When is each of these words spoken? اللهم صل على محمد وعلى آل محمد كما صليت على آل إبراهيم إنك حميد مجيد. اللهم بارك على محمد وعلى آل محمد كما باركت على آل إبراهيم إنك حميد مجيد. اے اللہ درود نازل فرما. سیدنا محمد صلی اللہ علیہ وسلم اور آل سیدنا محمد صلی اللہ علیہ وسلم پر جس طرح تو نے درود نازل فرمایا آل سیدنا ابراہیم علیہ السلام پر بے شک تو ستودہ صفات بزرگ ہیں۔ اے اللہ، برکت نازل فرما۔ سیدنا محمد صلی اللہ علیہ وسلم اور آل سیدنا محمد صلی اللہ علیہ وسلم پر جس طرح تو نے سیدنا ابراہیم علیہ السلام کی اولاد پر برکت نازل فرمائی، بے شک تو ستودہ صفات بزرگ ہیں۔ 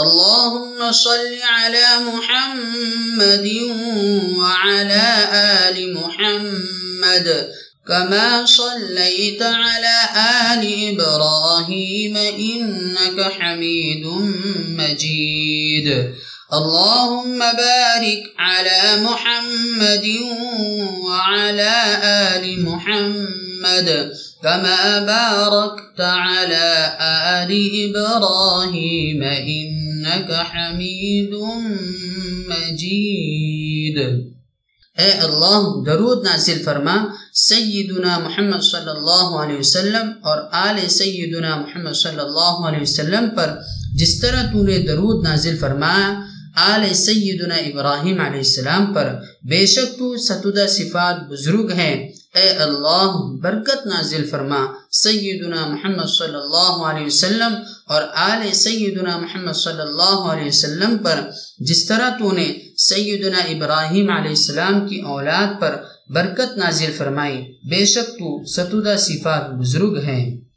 اللهم 0.00 0.92
صل 0.92 1.32
على 1.42 1.86
محمد 2.08 3.48
وعلى 4.38 5.28
آل 5.32 5.94
محمد 5.94 7.50
كما 7.88 8.46
صليت 8.46 9.42
على 9.42 9.96
آل 10.52 10.62
إبراهيم 10.92 12.16
إنك 12.16 13.32
حميد 13.38 14.06
مجيد. 14.78 16.14
اللهم 16.52 17.38
بارك 17.38 17.79
على 18.38 18.82
محمد 19.02 20.06
وعلى 20.98 21.74
آل 22.02 22.64
محمد 22.64 23.88
كما 24.42 24.98
باركت 24.98 26.00
على 26.00 26.96
آل 27.00 27.50
إبراهيم 27.84 29.22
إنك 29.22 30.30
حميد 30.52 31.32
مجيد. 32.48 33.98
اے 34.98 35.10
اللہ 35.12 35.82
درود 35.86 36.24
نازل 36.24 36.62
فرما. 36.62 36.96
سیدنا 37.34 38.18
محمد 38.18 38.62
صلی 38.62 38.90
اللہ 38.90 39.28
علیہ 39.42 39.58
وسلم 39.58 40.10
اور 40.22 40.38
آل 40.52 40.88
سیدنا 40.88 41.56
محمد 41.56 41.92
صلی 41.92 42.18
اللہ 42.18 42.68
علیہ 42.68 42.80
وسلم 42.80 43.28
پر 43.36 43.56
جس 43.94 44.20
طرح 44.20 44.42
تو 44.42 44.62
نے 44.62 44.78
درود 44.78 45.24
نازل 45.24 45.58
فرمایا 45.58 46.20
آل 46.56 46.94
سیدنا 46.94 47.54
ابراہیم 47.54 48.20
علیہ 48.20 48.38
السلام 48.38 48.94
پر 48.94 49.06
بے 49.48 49.66
شک 49.66 49.98
تو 49.98 50.16
ستودہ 50.16 50.66
صفات 50.68 51.28
بزرگ 51.28 51.70
ہیں۔ 51.70 52.08
اے 52.34 52.48
اللہ، 52.48 53.12
برکت 53.42 53.86
نازل 53.86 54.24
فرما۔ 54.24 54.66
سیدنا 54.92 55.66
محمد 55.66 56.08
صلی 56.18 56.34
اللہ 56.34 56.84
علیہ 56.84 57.06
وسلم 57.06 57.54
اور 57.86 58.02
آل 58.14 58.52
سیدنا 58.52 59.18
محمد 59.18 59.52
صلی 59.52 59.80
اللہ 59.80 60.32
علیہ 60.32 60.46
وسلم 60.46 60.98
پر 60.98 61.20
جس 61.58 61.86
طرح 61.86 62.10
تو 62.10 62.32
نے 62.32 62.54
سیدنا 62.76 63.38
ابراہیم 63.38 64.10
علیہ 64.10 64.30
السلام 64.30 64.88
کی 64.88 65.00
اولاد 65.00 65.60
پر 65.60 65.76
برکت 66.08 66.56
نازل 66.56 66.92
فرمائی، 66.98 67.52
بے 67.68 67.86
شک 67.86 68.06
تو 68.06 68.44
ستودہ 68.44 68.94
صفات 68.98 69.50
بزرگ 69.50 69.98
ہیں۔ 69.98 70.49